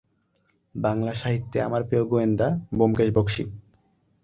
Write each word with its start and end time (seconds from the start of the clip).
বাংলা 0.75 1.13
সাহিত্যে 1.13 1.57
আমার 1.61 1.81
প্রিয় 1.83 2.03
গোয়েন্দা 2.05 2.47
ব্যোমকেশ 2.77 3.09
বক্সী। 3.13 3.43